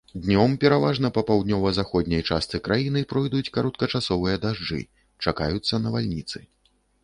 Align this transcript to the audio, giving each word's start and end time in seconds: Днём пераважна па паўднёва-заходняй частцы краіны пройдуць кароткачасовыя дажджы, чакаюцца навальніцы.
Днём 0.21 0.51
пераважна 0.61 1.11
па 1.17 1.21
паўднёва-заходняй 1.27 2.23
частцы 2.31 2.61
краіны 2.69 3.05
пройдуць 3.13 3.53
кароткачасовыя 3.61 4.35
дажджы, 4.49 4.83
чакаюцца 5.27 5.85
навальніцы. 5.89 6.37